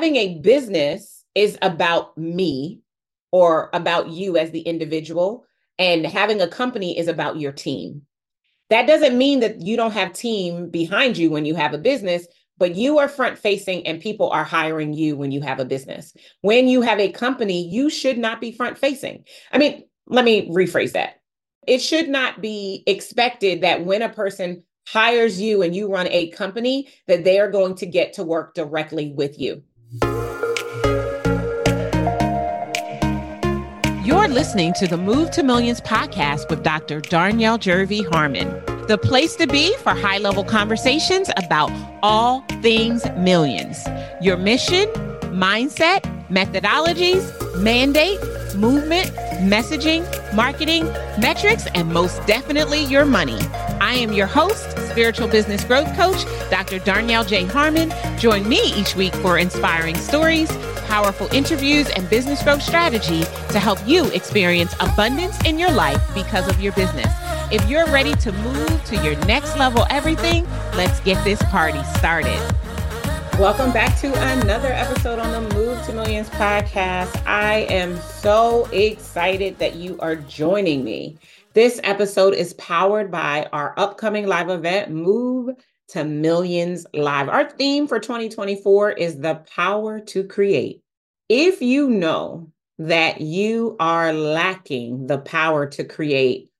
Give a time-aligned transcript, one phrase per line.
[0.00, 2.80] having a business is about me
[3.32, 5.44] or about you as the individual,
[5.78, 8.00] and having a company is about your team.
[8.70, 12.26] That doesn't mean that you don't have team behind you when you have a business,
[12.56, 16.14] but you are front facing and people are hiring you when you have a business.
[16.40, 19.24] When you have a company, you should not be front facing.
[19.52, 21.20] I mean, let me rephrase that.
[21.66, 26.30] It should not be expected that when a person hires you and you run a
[26.30, 29.62] company, that they are going to get to work directly with you.
[34.30, 37.00] Listening to the Move to Millions podcast with Dr.
[37.00, 38.48] Darnyelle Jervey Harmon,
[38.86, 43.84] the place to be for high level conversations about all things millions.
[44.22, 44.86] Your mission,
[45.32, 47.26] mindset, methodologies,
[47.60, 48.20] mandate,
[48.54, 49.10] movement,
[49.50, 50.84] messaging, marketing,
[51.18, 53.38] metrics, and most definitely your money.
[53.80, 56.80] I am your host, spiritual business growth coach, Dr.
[56.80, 57.44] Darnyelle J.
[57.44, 57.92] Harmon.
[58.18, 60.50] Join me each week for inspiring stories,
[60.86, 66.48] powerful interviews, and business growth strategy to help you experience abundance in your life because
[66.48, 67.12] of your business.
[67.52, 72.40] If you're ready to move to your next level everything, let's get this party started.
[73.38, 77.26] Welcome back to another episode on the Move to Millions podcast.
[77.26, 81.16] I am so excited that you are joining me.
[81.52, 85.56] This episode is powered by our upcoming live event, Move
[85.88, 87.28] to Millions Live.
[87.28, 90.80] Our theme for 2024 is the power to create.
[91.28, 96.50] If you know that you are lacking the power to create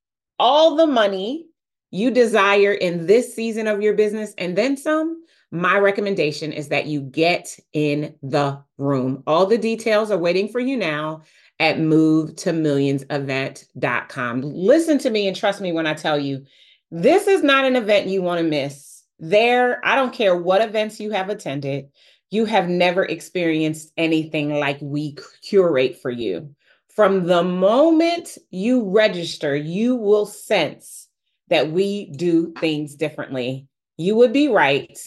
[0.40, 1.46] all the money
[1.92, 6.86] you desire in this season of your business and then some, my recommendation is that
[6.86, 9.22] you get in the room.
[9.28, 11.22] All the details are waiting for you now
[11.60, 14.42] at movetomillionsevent.com.
[14.42, 16.44] Listen to me and trust me when I tell you
[16.90, 19.04] this is not an event you want to miss.
[19.20, 21.90] There, I don't care what events you have attended,
[22.30, 26.56] you have never experienced anything like we curate for you.
[26.88, 31.08] From the moment you register, you will sense
[31.48, 33.66] that we do things differently.
[33.98, 34.98] You would be right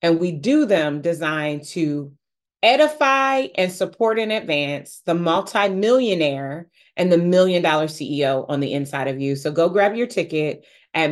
[0.00, 2.14] and we do them designed to
[2.62, 9.08] edify and support in advance the multimillionaire and the million dollar CEO on the inside
[9.08, 9.36] of you.
[9.36, 11.10] So go grab your ticket at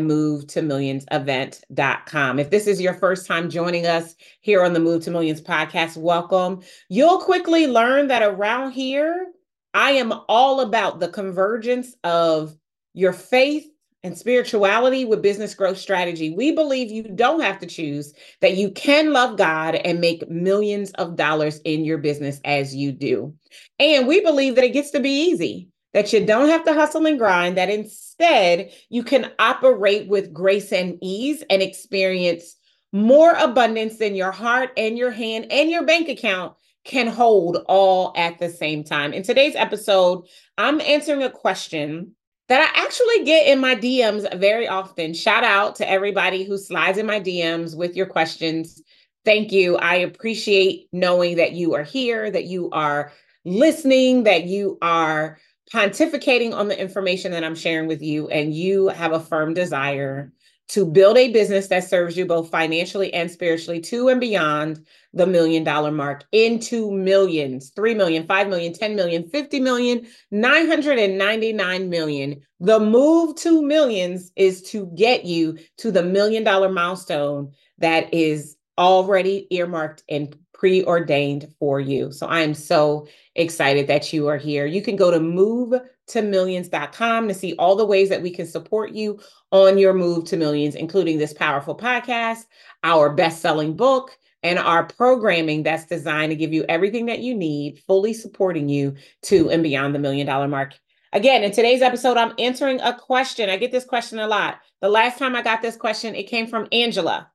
[1.10, 2.38] event.com.
[2.38, 5.96] If this is your first time joining us here on the Move to Millions podcast,
[5.96, 6.62] welcome.
[6.88, 9.28] You'll quickly learn that around here,
[9.74, 12.56] I am all about the convergence of
[12.92, 13.68] your faith
[14.02, 16.32] and spirituality with business growth strategy.
[16.34, 20.92] We believe you don't have to choose, that you can love God and make millions
[20.92, 23.34] of dollars in your business as you do.
[23.78, 27.06] And we believe that it gets to be easy, that you don't have to hustle
[27.06, 32.54] and grind, that instead you can operate with grace and ease and experience
[32.92, 36.54] more abundance than your heart and your hand and your bank account
[36.84, 39.12] can hold all at the same time.
[39.12, 40.26] In today's episode,
[40.56, 42.14] I'm answering a question
[42.48, 45.12] that I actually get in my DMs very often.
[45.14, 48.82] Shout out to everybody who slides in my DMs with your questions.
[49.24, 49.76] Thank you.
[49.76, 53.12] I appreciate knowing that you are here, that you are
[53.44, 55.38] listening, that you are
[55.72, 60.32] pontificating on the information that I'm sharing with you, and you have a firm desire
[60.68, 65.26] to build a business that serves you both financially and spiritually to and beyond the
[65.26, 72.40] million dollar mark into millions 3 million 5 million 10 million 50 million 999 million.
[72.60, 78.56] The move to millions is to get you to the million dollar milestone that is
[78.76, 82.10] already earmarked and preordained for you.
[82.12, 84.66] So i am so excited that you are here.
[84.66, 85.72] You can go to move
[86.08, 89.20] to millions.com to see all the ways that we can support you
[89.52, 92.44] on your move to millions, including this powerful podcast,
[92.82, 97.34] our best selling book, and our programming that's designed to give you everything that you
[97.34, 100.74] need, fully supporting you to and beyond the million dollar mark.
[101.12, 103.48] Again, in today's episode, I'm answering a question.
[103.48, 104.60] I get this question a lot.
[104.80, 107.30] The last time I got this question, it came from Angela.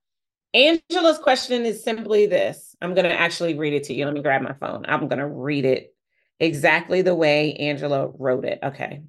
[0.53, 2.75] Angela's question is simply this.
[2.81, 4.05] I'm going to actually read it to you.
[4.05, 4.85] Let me grab my phone.
[4.87, 5.95] I'm going to read it
[6.39, 8.59] exactly the way Angela wrote it.
[8.63, 9.01] Okay.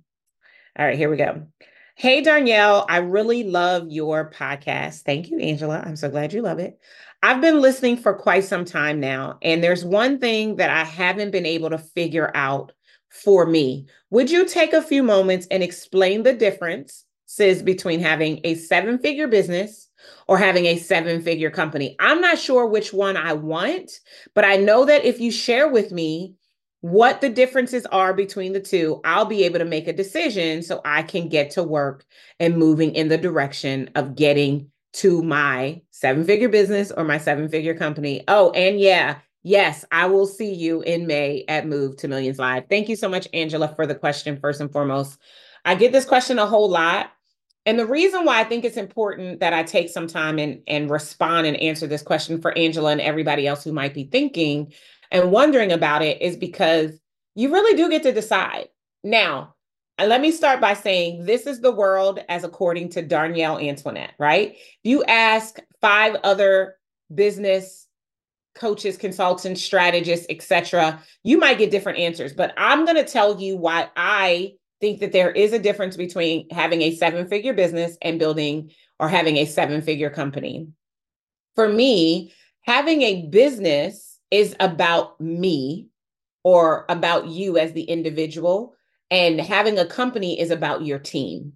[0.79, 1.47] All right, here we go.
[1.97, 5.03] Hey, Darnyelle, I really love your podcast.
[5.03, 5.81] Thank you, Angela.
[5.87, 6.79] I'm so glad you love it.
[7.23, 11.31] I've been listening for quite some time now, and there's one thing that I haven't
[11.31, 12.73] been able to figure out
[13.09, 13.87] for me.
[14.11, 19.29] Would you take a few moments and explain the differences between having a seven figure
[19.29, 19.88] business
[20.27, 21.94] or having a seven figure company?
[22.00, 23.91] I'm not sure which one I want,
[24.35, 26.35] but I know that if you share with me
[26.84, 30.82] what the differences are between the two, I'll be able to make a decision so
[30.84, 32.04] I can get to work
[32.38, 37.48] and moving in the direction of getting to my seven figure business or my seven
[37.48, 38.22] figure company.
[38.28, 42.64] Oh, and yeah, Yes, I will see you in May at Move to Millions Live.
[42.70, 45.19] Thank you so much, Angela, for the question, first and foremost.
[45.66, 47.10] I get this question a whole lot.
[47.66, 50.90] And the reason why I think it's important that I take some time and, and
[50.90, 54.72] respond and answer this question for Angela and everybody else who might be thinking
[55.14, 57.00] and wondering about it is because
[57.37, 58.69] you really do get to decide.
[59.05, 59.55] Now,
[59.99, 64.56] let me start by saying this is the world as according to Darnyelle Antoinette, right?
[64.82, 66.76] You ask five other
[67.14, 67.87] business
[68.56, 73.56] coaches, consultants, strategists, etc., you might get different answers, but I'm going to tell you
[73.56, 78.19] why I think that there is a difference between having a seven figure business and
[78.19, 80.69] building or having a seven figure company.
[81.55, 82.32] For me,
[82.62, 85.88] having a business is about me
[86.42, 88.75] or about you as the individual,
[89.08, 91.52] and having a company is about your team.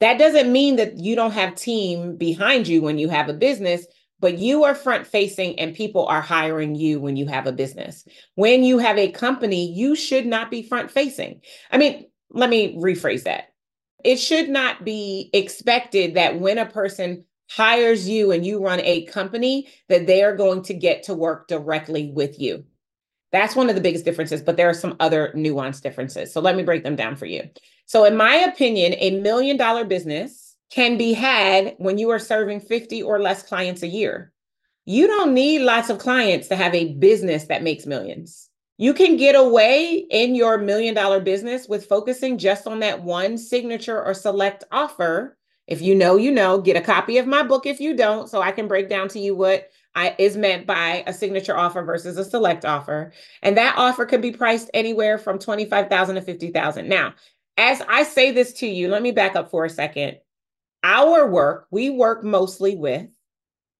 [0.00, 3.86] That doesn't mean that you don't have team behind you when you have a business,
[4.20, 8.06] but you are front facing and people are hiring you when you have a business.
[8.36, 11.42] When you have a company, you should not be front facing.
[11.70, 13.48] I mean, let me rephrase that.
[14.02, 19.04] It should not be expected that when a person hires you and you run a
[19.06, 22.64] company, that they are going to get to work directly with you.
[23.32, 26.32] That's one of the biggest differences, but there are some other nuanced differences.
[26.32, 27.48] So let me break them down for you.
[27.86, 32.60] So, in my opinion, a million dollar business can be had when you are serving
[32.60, 34.32] 50 or less clients a year.
[34.84, 38.48] You don't need lots of clients to have a business that makes millions.
[38.76, 43.38] You can get away in your million dollar business with focusing just on that one
[43.38, 45.37] signature or select offer.
[45.68, 48.40] If you know, you know, get a copy of my book if you don't, so
[48.40, 52.16] I can break down to you what I, is meant by a signature offer versus
[52.16, 53.12] a select offer.
[53.42, 56.88] And that offer could be priced anywhere from 25,000 to 50,000.
[56.88, 57.12] Now,
[57.58, 60.16] as I say this to you, let me back up for a second.
[60.82, 63.06] Our work, we work mostly with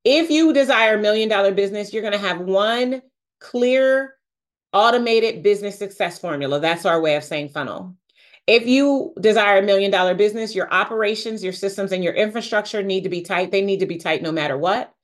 [0.05, 3.03] If you desire a million dollar business, you're going to have one
[3.39, 4.15] clear
[4.73, 6.61] automated business success formula.
[6.61, 7.97] That's our way of saying funnel.
[8.47, 13.03] If you desire a million dollar business, your operations, your systems, and your infrastructure need
[13.03, 13.51] to be tight.
[13.51, 14.95] They need to be tight no matter what.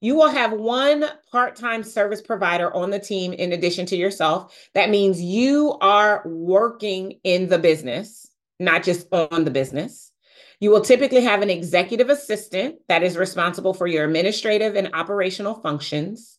[0.00, 4.54] You will have one part time service provider on the team in addition to yourself.
[4.74, 10.12] That means you are working in the business not just on the business.
[10.60, 15.54] You will typically have an executive assistant that is responsible for your administrative and operational
[15.54, 16.38] functions.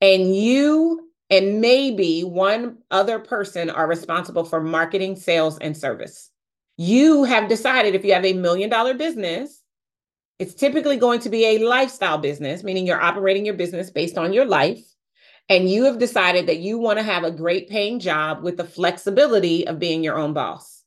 [0.00, 6.30] And you and maybe one other person are responsible for marketing, sales, and service.
[6.76, 9.62] You have decided if you have a million dollar business,
[10.38, 14.32] it's typically going to be a lifestyle business, meaning you're operating your business based on
[14.32, 14.82] your life.
[15.48, 18.64] And you have decided that you want to have a great paying job with the
[18.64, 20.79] flexibility of being your own boss.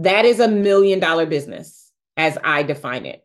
[0.00, 3.22] That is a million dollar business as I define it.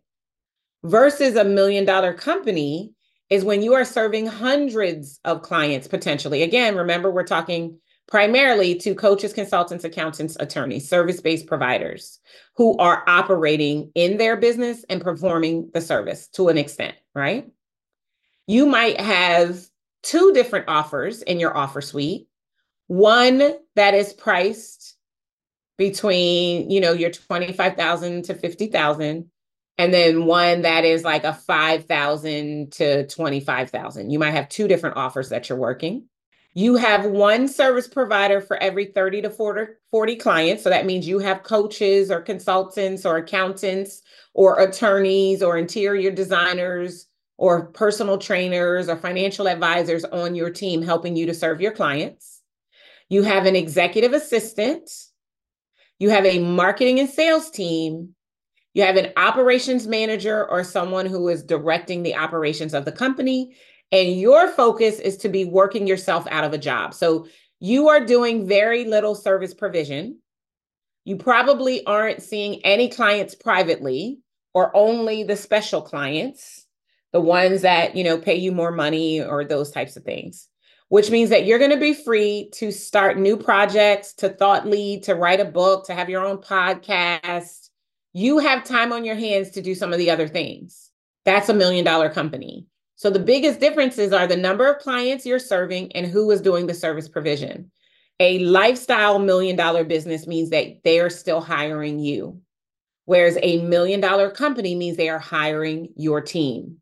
[0.84, 2.92] Versus a million dollar company
[3.30, 6.44] is when you are serving hundreds of clients potentially.
[6.44, 12.20] Again, remember, we're talking primarily to coaches, consultants, accountants, attorneys, service based providers
[12.58, 17.50] who are operating in their business and performing the service to an extent, right?
[18.48, 19.66] You might have
[20.04, 22.28] two different offers in your offer suite
[22.88, 24.85] one that is priced
[25.78, 29.30] between, you know, your 25,000 to 50,000
[29.78, 34.10] and then one that is like a 5,000 to 25,000.
[34.10, 36.06] You might have two different offers that you're working.
[36.54, 40.64] You have one service provider for every 30 to 40, 40 clients.
[40.64, 44.02] So that means you have coaches or consultants or accountants
[44.34, 51.18] or attorneys or interior designers or personal trainers or financial advisors on your team helping
[51.18, 52.42] you to serve your clients.
[53.10, 54.90] You have an executive assistant.
[56.00, 58.16] You have a marketing and sales team.
[58.74, 63.56] You have an operations manager or someone who is directing the operations of the company
[63.92, 66.94] and your focus is to be working yourself out of a job.
[66.94, 67.28] So
[67.60, 70.20] you are doing very little service provision.
[71.06, 74.20] You probably aren't seeing any clients privately
[74.54, 76.66] or only the special clients,
[77.14, 80.48] the ones that, you know, pay you more money or those types of things.
[80.96, 85.04] Which means that you're going to be free to start new projects, to thought lead,
[85.04, 87.70] to write a book, to have your own podcast.
[88.14, 90.92] You have time on your hands to do some of the other things.
[91.26, 92.68] That's a million dollar company.
[92.96, 96.66] So the biggest differences are the number of clients you're serving and who is doing
[96.66, 97.70] the service provision.
[98.22, 102.40] A lifestyle million dollar business means that they are still hiring you,
[103.04, 106.78] whereas a million dollar company means they are hiring your team.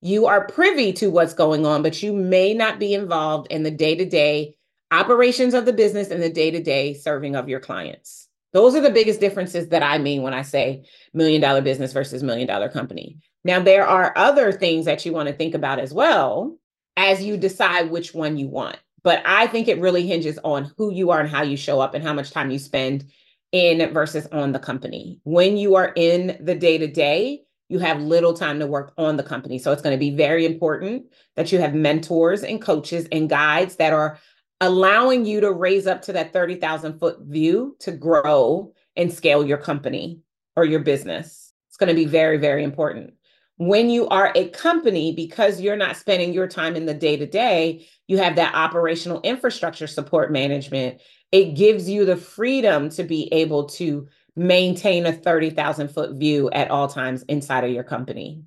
[0.00, 3.70] You are privy to what's going on, but you may not be involved in the
[3.70, 4.54] day to day
[4.90, 8.28] operations of the business and the day to day serving of your clients.
[8.52, 12.22] Those are the biggest differences that I mean when I say million dollar business versus
[12.22, 13.18] million dollar company.
[13.44, 16.56] Now, there are other things that you want to think about as well
[16.96, 18.78] as you decide which one you want.
[19.02, 21.94] But I think it really hinges on who you are and how you show up
[21.94, 23.10] and how much time you spend
[23.52, 25.20] in versus on the company.
[25.24, 29.16] When you are in the day to day, you have little time to work on
[29.16, 29.58] the company.
[29.58, 31.06] So it's going to be very important
[31.36, 34.18] that you have mentors and coaches and guides that are
[34.60, 39.58] allowing you to raise up to that 30,000 foot view to grow and scale your
[39.58, 40.20] company
[40.56, 41.52] or your business.
[41.68, 43.14] It's going to be very, very important
[43.58, 47.26] when you are a company, because you're not spending your time in the day to
[47.26, 51.00] day, you have that operational infrastructure support management.
[51.32, 54.06] It gives you the freedom to be able to
[54.38, 58.42] maintain a 30,000 foot view at all times inside of your company.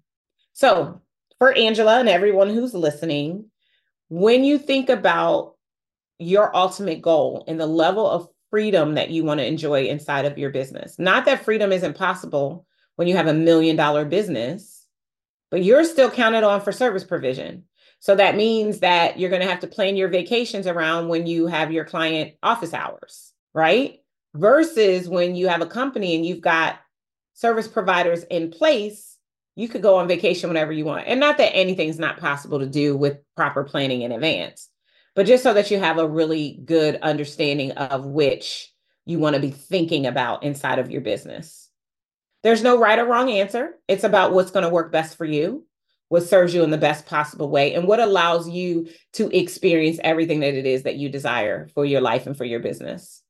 [0.53, 1.01] So,
[1.37, 3.49] for Angela and everyone who's listening,
[4.09, 5.55] when you think about
[6.19, 10.37] your ultimate goal and the level of freedom that you want to enjoy inside of
[10.37, 14.81] your business, not that freedom isn't possible when you have a million dollar business
[15.51, 17.65] but you're still counted on for service provision.
[17.99, 21.45] So that means that you're going to have to plan your vacations around when you
[21.45, 24.00] have your client office hours, right?
[24.33, 26.79] Versus when you have a company and you've got
[27.33, 29.17] service providers in place,
[29.55, 31.07] you could go on vacation whenever you want.
[31.07, 34.69] And not that anything's not possible to do with proper planning in advance,
[35.15, 38.71] but just so that you have a really good understanding of which
[39.05, 41.69] you want to be thinking about inside of your business.
[42.43, 43.71] There's no right or wrong answer.
[43.87, 45.65] It's about what's going to work best for you,
[46.07, 50.39] what serves you in the best possible way, and what allows you to experience everything
[50.39, 53.20] that it is that you desire for your life and for your business.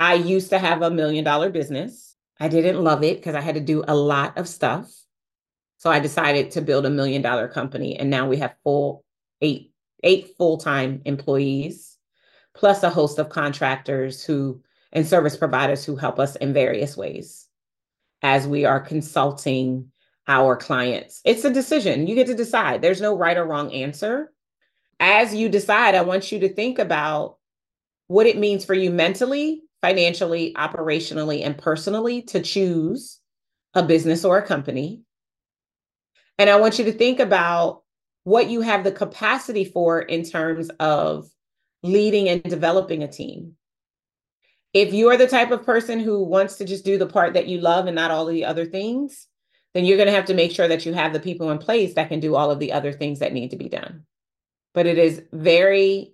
[0.00, 2.16] I used to have a million dollar business.
[2.40, 4.92] I didn't love it because I had to do a lot of stuff.
[5.78, 7.96] So I decided to build a million dollar company.
[7.96, 9.04] And now we have full
[9.40, 9.72] eight,
[10.04, 11.96] eight full-time employees,
[12.54, 14.62] plus a host of contractors who
[14.92, 17.46] and service providers who help us in various ways
[18.22, 19.90] as we are consulting
[20.26, 21.20] our clients.
[21.24, 22.06] It's a decision.
[22.06, 22.82] You get to decide.
[22.82, 24.32] There's no right or wrong answer.
[25.00, 27.37] As you decide, I want you to think about
[28.08, 33.20] what it means for you mentally, financially, operationally, and personally to choose
[33.74, 35.02] a business or a company.
[36.38, 37.82] And I want you to think about
[38.24, 41.28] what you have the capacity for in terms of
[41.82, 43.56] leading and developing a team
[44.74, 47.48] if you are the type of person who wants to just do the part that
[47.48, 49.26] you love and not all of the other things,
[49.74, 51.94] then you're going to have to make sure that you have the people in place
[51.94, 54.04] that can do all of the other things that need to be done.
[54.74, 56.12] But it is very,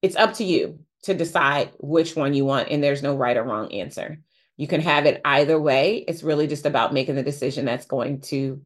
[0.00, 3.42] it's up to you to decide which one you want, and there's no right or
[3.42, 4.18] wrong answer.
[4.56, 6.04] You can have it either way.
[6.06, 8.62] It's really just about making the decision that's going to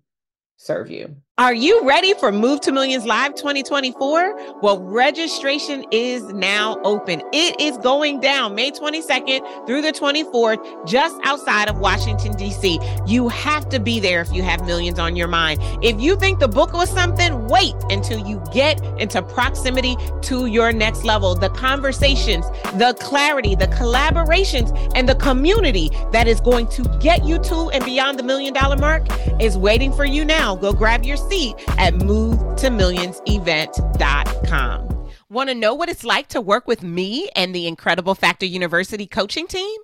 [0.56, 1.16] serve you.
[1.38, 4.60] Are you ready for Move to Millions Live 2024?
[4.62, 7.20] Well, registration is now open.
[7.30, 12.80] It is going down May 22nd through the 24th, just outside of Washington, D.C.
[13.06, 15.60] You have to be there if you have millions on your mind.
[15.82, 20.72] If you think the book was something, wait until you get into proximity to your
[20.72, 21.34] next level.
[21.34, 22.46] The conversations,
[22.78, 27.84] the clarity, the collaborations, and the community that is going to get you to and
[27.84, 29.04] beyond the million dollar mark
[29.38, 30.56] is waiting for you now.
[30.56, 34.92] Go grab your seat at movetomillionsevent.com.
[35.28, 39.06] Want to know what it's like to work with me and the Incredible Factor University
[39.06, 39.80] coaching team?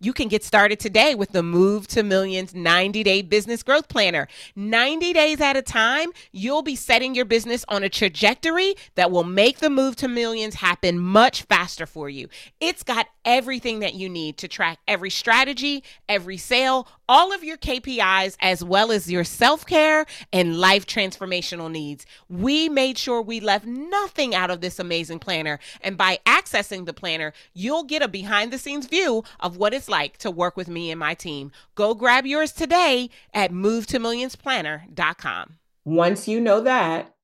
[0.00, 4.28] You can get started today with the Move to Millions 90 day business growth planner.
[4.56, 9.24] 90 days at a time, you'll be setting your business on a trajectory that will
[9.24, 12.28] make the move to millions happen much faster for you.
[12.60, 17.56] It's got everything that you need to track every strategy, every sale, all of your
[17.56, 22.06] KPIs, as well as your self care and life transformational needs.
[22.28, 25.58] We made sure we left nothing out of this amazing planner.
[25.80, 29.88] And by accessing the planner, you'll get a behind the scenes view of what it's
[29.88, 31.52] like to work with me and my team.
[31.74, 35.58] Go grab yours today at movetomillionsplanner.com.
[35.84, 37.14] Once you know that,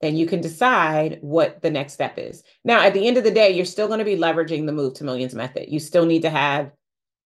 [0.00, 2.42] then you can decide what the next step is.
[2.64, 4.94] Now, at the end of the day, you're still going to be leveraging the Move
[4.94, 5.70] to Millions method.
[5.70, 6.72] You still need to have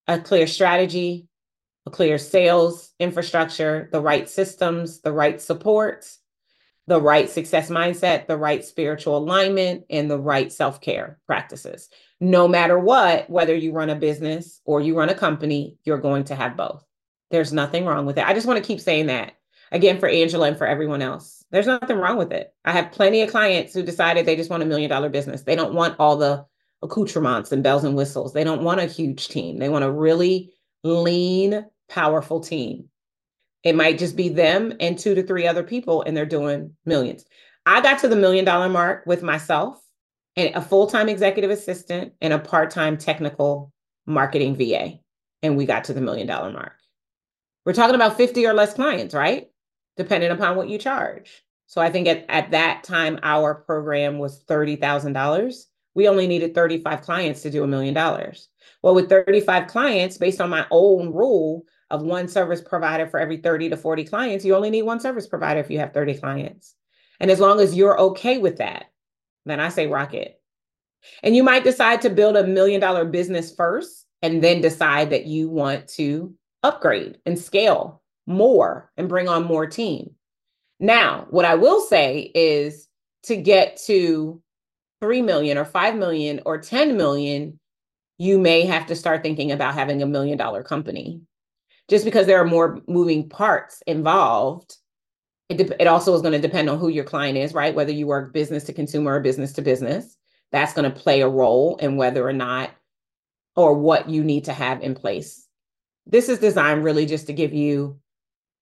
[0.06, 1.28] a clear strategy,
[1.86, 6.18] a clear sales infrastructure, the right systems, the right supports,
[6.86, 11.88] the right success mindset, the right spiritual alignment, and the right self care practices.
[12.20, 16.24] No matter what, whether you run a business or you run a company, you're going
[16.24, 16.84] to have both.
[17.30, 18.26] There's nothing wrong with it.
[18.26, 19.32] I just want to keep saying that
[19.72, 21.44] again for Angela and for everyone else.
[21.50, 22.52] There's nothing wrong with it.
[22.64, 25.42] I have plenty of clients who decided they just want a million dollar business.
[25.42, 26.44] They don't want all the
[26.82, 28.32] accoutrements and bells and whistles.
[28.32, 29.58] They don't want a huge team.
[29.58, 32.88] They want a really lean, powerful team.
[33.62, 37.24] It might just be them and two to three other people, and they're doing millions.
[37.66, 39.80] I got to the million dollar mark with myself
[40.36, 43.72] and a full time executive assistant and a part time technical
[44.06, 44.98] marketing VA.
[45.42, 46.72] And we got to the million dollar mark.
[47.64, 49.50] We're talking about 50 or less clients, right?
[50.00, 51.44] depending upon what you charge.
[51.66, 55.64] So I think at, at that time, our program was $30,000.
[55.94, 58.48] We only needed 35 clients to do a million dollars.
[58.82, 63.36] Well, with 35 clients, based on my own rule of one service provider for every
[63.36, 66.74] 30 to 40 clients, you only need one service provider if you have 30 clients.
[67.20, 68.86] And as long as you're okay with that,
[69.46, 70.40] then I say rock it.
[71.22, 75.26] And you might decide to build a million dollar business first and then decide that
[75.26, 80.10] you want to upgrade and scale more and bring on more team.
[80.78, 82.88] Now, what I will say is
[83.24, 84.42] to get to
[85.00, 87.58] 3 million or 5 million or 10 million,
[88.18, 91.20] you may have to start thinking about having a million dollar company.
[91.88, 94.76] Just because there are more moving parts involved,
[95.50, 97.74] it, de- it also is going to depend on who your client is, right?
[97.74, 100.16] Whether you work business to consumer or business to business,
[100.52, 102.70] that's going to play a role in whether or not
[103.56, 105.46] or what you need to have in place.
[106.06, 107.98] This is designed really just to give you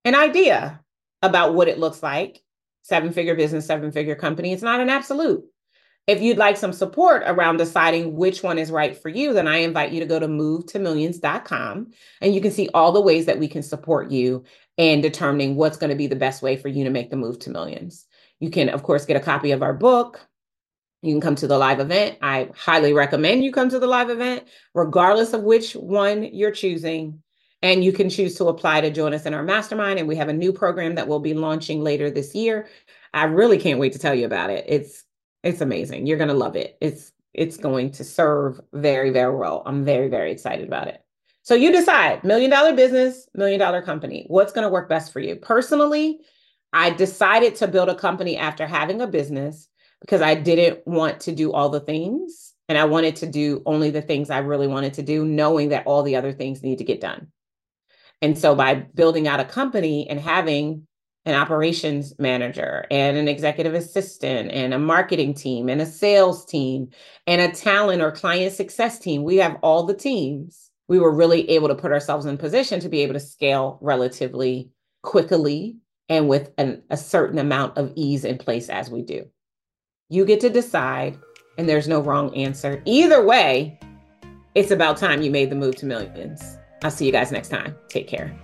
[0.05, 0.81] an idea
[1.22, 2.42] about what it looks like
[2.83, 4.53] seven figure business, seven figure company.
[4.53, 5.44] It's not an absolute.
[6.07, 9.59] If you'd like some support around deciding which one is right for you, then I
[9.59, 13.46] invite you to go to movetomillions.com and you can see all the ways that we
[13.46, 14.44] can support you
[14.79, 17.38] in determining what's going to be the best way for you to make the move
[17.41, 18.07] to millions.
[18.41, 20.27] You can, of course, get a copy of our book.
[21.03, 22.19] You can come to the live event.
[22.23, 27.23] I highly recommend you come to the live event, regardless of which one you're choosing.
[27.61, 29.99] And you can choose to apply to join us in our mastermind.
[29.99, 32.69] And we have a new program that we'll be launching later this year.
[33.12, 34.64] I really can't wait to tell you about it.
[34.69, 35.05] It's
[35.43, 36.07] it's amazing.
[36.07, 36.79] You're gonna love it.
[36.81, 39.62] It's it's going to serve very, very well.
[39.67, 41.03] I'm very, very excited about it.
[41.49, 44.27] So you decide million dollar business, million dollar company.
[44.29, 45.35] What's going to work best for you?
[45.35, 46.19] Personally,
[46.75, 49.67] I decided to build a company after having a business
[50.03, 53.89] because I didn't want to do all the things and I wanted to do only
[53.89, 56.85] the things I really wanted to do, knowing that all the other things need to
[56.85, 57.29] get done.
[58.21, 60.87] And so by building out a company and having
[61.25, 66.91] an operations manager and an executive assistant and a marketing team and a sales team
[67.27, 70.67] and a talent or client success team, we have all the teams.
[70.88, 74.70] We were really able to put ourselves in position to be able to scale relatively
[75.03, 75.77] quickly
[76.09, 79.27] and with an, a certain amount of ease in place as we do.
[80.09, 81.18] You get to decide,
[81.59, 82.83] and there's no wrong answer.
[82.87, 83.79] Either way,
[84.55, 86.57] it's about time you made the move to millions.
[86.83, 87.77] I'll see you guys next time.
[87.88, 88.35] Take care.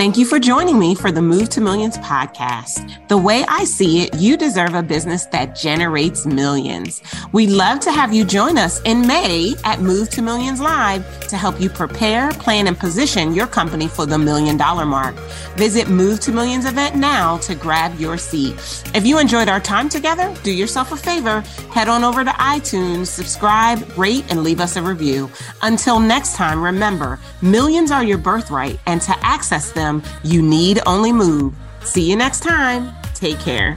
[0.00, 3.06] Thank you for joining me for the Move to Millions podcast.
[3.08, 7.02] The way I see it, you deserve a business that generates millions.
[7.32, 11.36] We'd love to have you join us in May at Move to Millions Live to
[11.36, 15.16] help you prepare, plan, and position your company for the million dollar mark.
[15.56, 18.54] Visit Move to Millions event now to grab your seat.
[18.94, 21.42] If you enjoyed our time together, do yourself a favor,
[21.74, 25.30] head on over to iTunes, subscribe, rate, and leave us a review.
[25.60, 29.89] Until next time, remember, millions are your birthright, and to access them,
[30.22, 31.54] you need only move.
[31.82, 32.92] See you next time.
[33.14, 33.76] Take care.